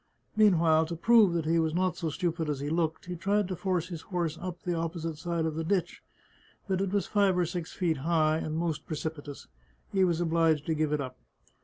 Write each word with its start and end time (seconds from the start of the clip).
Meanwhile, 0.35 0.87
to 0.87 0.95
prove 0.95 1.33
that 1.33 1.45
he 1.45 1.59
was 1.59 1.75
not 1.75 1.95
so 1.95 2.09
stupid 2.09 2.49
as 2.49 2.59
he 2.59 2.71
looked, 2.71 3.05
he 3.05 3.15
tried 3.15 3.47
to 3.49 3.55
force 3.55 3.89
his 3.89 4.01
horse 4.01 4.35
up 4.41 4.59
the 4.63 4.73
opposite 4.73 5.19
side 5.19 5.45
of 5.45 5.53
the 5.53 5.63
ditch, 5.63 6.01
but 6.67 6.81
it 6.81 6.91
was 6.91 7.05
five 7.05 7.37
or 7.37 7.45
six 7.45 7.71
feet 7.73 7.97
high, 7.97 8.37
and 8.37 8.57
most 8.57 8.87
precipitous. 8.87 9.47
He 9.93 10.03
was 10.03 10.19
obliged 10.19 10.65
to 10.65 10.73
give 10.73 10.91
it 10.91 11.01
up. 11.01 11.17